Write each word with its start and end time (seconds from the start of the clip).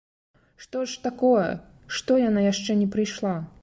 Што 0.63 0.81
ж 0.93 1.03
такое, 1.05 1.45
што 1.99 2.11
яна 2.29 2.51
яшчэ 2.51 2.81
не 2.85 2.93
прыйшла? 2.99 3.41